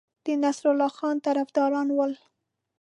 د 0.25 0.27
نصرالله 0.43 0.89
خان 0.97 1.17
طرفداران 1.25 1.87
ول. 1.91 2.13